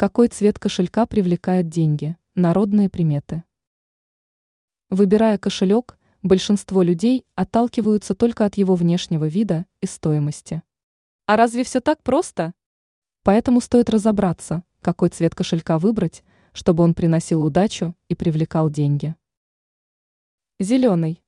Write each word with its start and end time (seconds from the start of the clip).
Какой 0.00 0.28
цвет 0.28 0.58
кошелька 0.58 1.04
привлекает 1.04 1.68
деньги? 1.68 2.16
Народные 2.34 2.88
приметы. 2.88 3.44
Выбирая 4.88 5.36
кошелек, 5.36 5.98
большинство 6.22 6.80
людей 6.80 7.26
отталкиваются 7.34 8.14
только 8.14 8.46
от 8.46 8.54
его 8.54 8.76
внешнего 8.76 9.28
вида 9.28 9.66
и 9.82 9.86
стоимости. 9.86 10.62
А 11.26 11.36
разве 11.36 11.64
все 11.64 11.82
так 11.82 12.02
просто? 12.02 12.54
Поэтому 13.24 13.60
стоит 13.60 13.90
разобраться, 13.90 14.64
какой 14.80 15.10
цвет 15.10 15.34
кошелька 15.34 15.78
выбрать, 15.78 16.24
чтобы 16.54 16.82
он 16.82 16.94
приносил 16.94 17.44
удачу 17.44 17.94
и 18.08 18.14
привлекал 18.14 18.70
деньги. 18.70 19.14
Зеленый. 20.58 21.22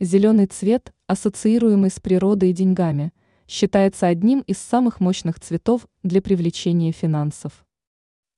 Зеленый 0.00 0.46
цвет, 0.46 0.94
ассоциируемый 1.08 1.90
с 1.90 2.00
природой 2.00 2.52
и 2.52 2.54
деньгами, 2.54 3.12
считается 3.46 4.06
одним 4.06 4.40
из 4.40 4.56
самых 4.56 5.00
мощных 5.00 5.40
цветов 5.40 5.86
для 6.02 6.22
привлечения 6.22 6.90
финансов. 6.90 7.66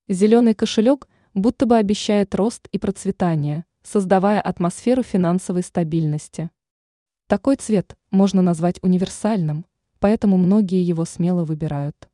Зеленый 0.08 0.54
кошелек 0.54 1.08
будто 1.34 1.66
бы 1.66 1.76
обещает 1.76 2.32
рост 2.36 2.68
и 2.70 2.78
процветание, 2.78 3.64
создавая 3.82 4.40
атмосферу 4.40 5.02
финансовой 5.02 5.64
стабильности. 5.64 6.50
Такой 7.26 7.56
цвет 7.56 7.96
можно 8.12 8.40
назвать 8.40 8.78
универсальным, 8.82 9.66
поэтому 9.98 10.36
многие 10.36 10.80
его 10.80 11.04
смело 11.04 11.44
выбирают. 11.44 12.08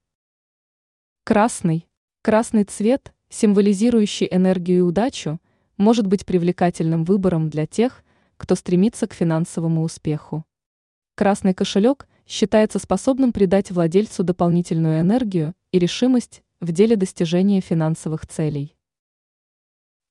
Красный. 1.24 1.86
Красный 2.22 2.64
цвет, 2.64 3.12
символизирующий 3.28 4.26
энергию 4.30 4.78
и 4.78 4.80
удачу, 4.80 5.38
может 5.76 6.06
быть 6.06 6.24
привлекательным 6.24 7.04
выбором 7.04 7.50
для 7.50 7.66
тех, 7.66 8.04
кто 8.38 8.54
стремится 8.54 9.06
к 9.06 9.12
финансовому 9.12 9.82
успеху. 9.82 10.46
Красный 11.14 11.52
кошелек 11.52 12.08
считается 12.26 12.78
способным 12.78 13.34
придать 13.34 13.70
владельцу 13.70 14.24
дополнительную 14.24 15.00
энергию 15.00 15.52
и 15.72 15.78
решимость 15.78 16.42
в 16.62 16.70
деле 16.70 16.94
достижения 16.94 17.60
финансовых 17.60 18.24
целей. 18.24 18.76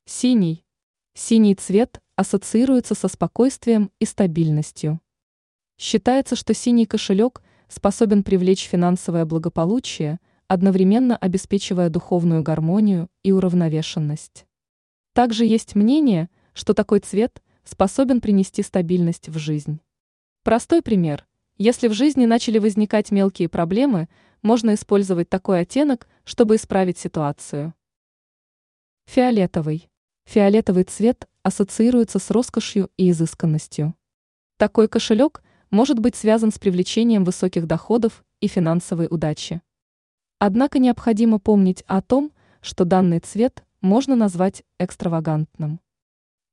Синий. 0.05 0.65
Синий 1.13 1.55
цвет 1.55 2.01
ассоциируется 2.17 2.93
со 2.93 3.07
спокойствием 3.07 3.89
и 3.99 4.05
стабильностью. 4.05 4.99
Считается, 5.77 6.35
что 6.35 6.53
синий 6.53 6.85
кошелек 6.85 7.41
способен 7.69 8.21
привлечь 8.23 8.67
финансовое 8.67 9.23
благополучие, 9.23 10.19
одновременно 10.47 11.15
обеспечивая 11.15 11.89
духовную 11.89 12.43
гармонию 12.43 13.07
и 13.23 13.31
уравновешенность. 13.31 14.45
Также 15.13 15.45
есть 15.45 15.75
мнение, 15.75 16.29
что 16.51 16.73
такой 16.73 16.99
цвет 16.99 17.41
способен 17.63 18.19
принести 18.19 18.61
стабильность 18.61 19.29
в 19.29 19.37
жизнь. 19.37 19.79
Простой 20.43 20.81
пример. 20.81 21.25
Если 21.57 21.87
в 21.87 21.93
жизни 21.93 22.25
начали 22.25 22.57
возникать 22.57 23.09
мелкие 23.11 23.47
проблемы, 23.47 24.09
можно 24.41 24.73
использовать 24.73 25.29
такой 25.29 25.61
оттенок, 25.61 26.07
чтобы 26.23 26.55
исправить 26.55 26.97
ситуацию. 26.97 27.73
Фиолетовый. 29.05 29.89
Фиолетовый 30.25 30.83
цвет 30.83 31.27
ассоциируется 31.43 32.19
с 32.19 32.31
роскошью 32.31 32.89
и 32.97 33.11
изысканностью. 33.11 33.95
Такой 34.57 34.87
кошелек 34.87 35.43
может 35.69 35.99
быть 35.99 36.15
связан 36.15 36.51
с 36.51 36.59
привлечением 36.59 37.23
высоких 37.23 37.65
доходов 37.65 38.23
и 38.39 38.47
финансовой 38.47 39.07
удачи. 39.09 39.61
Однако 40.39 40.79
необходимо 40.79 41.39
помнить 41.39 41.83
о 41.87 42.01
том, 42.01 42.31
что 42.61 42.85
данный 42.85 43.19
цвет 43.19 43.63
можно 43.81 44.15
назвать 44.15 44.63
экстравагантным. 44.79 45.79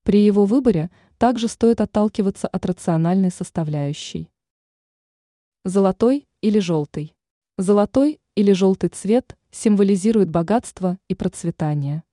При 0.05 0.25
его 0.25 0.47
выборе 0.47 0.91
также 1.19 1.49
стоит 1.49 1.81
отталкиваться 1.81 2.49
от 2.49 2.65
рациональной 2.65 3.31
составляющей. 3.31 4.31
Золотой 5.65 6.27
или 6.41 6.61
желтый. 6.61 7.15
Золотой 7.61 8.21
или 8.37 8.53
желтый 8.53 8.89
цвет 8.89 9.37
символизирует 9.51 10.31
богатство 10.31 10.97
и 11.09 11.17
процветание. 11.17 12.05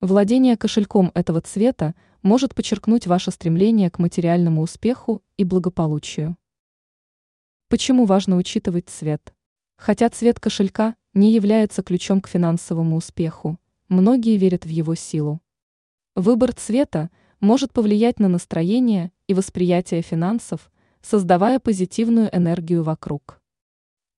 Владение 0.00 0.56
кошельком 0.56 1.12
этого 1.14 1.40
цвета 1.40 1.94
может 2.22 2.56
подчеркнуть 2.56 3.06
ваше 3.06 3.30
стремление 3.30 3.90
к 3.92 4.00
материальному 4.00 4.60
успеху 4.60 5.22
и 5.36 5.44
благополучию. 5.44 6.36
Почему 7.68 8.06
важно 8.06 8.36
учитывать 8.36 8.88
цвет? 8.88 9.32
Хотя 9.76 10.10
цвет 10.10 10.40
кошелька 10.40 10.96
не 11.14 11.30
является 11.30 11.84
ключом 11.84 12.20
к 12.20 12.26
финансовому 12.26 12.96
успеху, 12.96 13.60
многие 13.88 14.36
верят 14.36 14.64
в 14.64 14.68
его 14.68 14.96
силу. 14.96 15.40
Выбор 16.16 16.54
цвета 16.54 17.10
может 17.38 17.72
повлиять 17.72 18.18
на 18.18 18.26
настроение 18.26 19.12
и 19.28 19.34
восприятие 19.34 20.02
финансов, 20.02 20.72
создавая 21.02 21.60
позитивную 21.60 22.36
энергию 22.36 22.82
вокруг. 22.82 23.41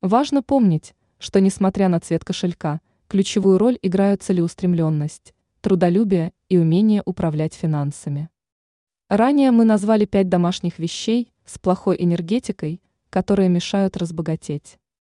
Важно 0.04 0.42
помнить, 0.42 0.94
что 1.18 1.40
несмотря 1.40 1.88
на 1.88 1.98
цвет 1.98 2.26
кошелька, 2.26 2.82
ключевую 3.08 3.56
роль 3.56 3.78
играют 3.80 4.22
целеустремленность, 4.22 5.32
трудолюбие 5.62 6.34
и 6.50 6.58
умение 6.58 7.00
управлять 7.06 7.54
финансами. 7.54 8.28
Ранее 9.08 9.50
мы 9.50 9.64
назвали 9.64 10.04
пять 10.04 10.28
домашних 10.28 10.78
вещей 10.78 11.32
с 11.46 11.58
плохой 11.58 11.96
энергетикой, 11.98 12.82
которые 13.08 13.48
мешают 13.48 13.96
разбогатеть. 13.96 14.78